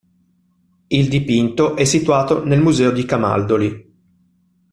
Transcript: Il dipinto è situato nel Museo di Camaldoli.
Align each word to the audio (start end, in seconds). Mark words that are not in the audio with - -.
Il 0.87 1.07
dipinto 1.09 1.75
è 1.75 1.83
situato 1.85 2.43
nel 2.43 2.59
Museo 2.59 2.89
di 2.89 3.05
Camaldoli. 3.05 3.93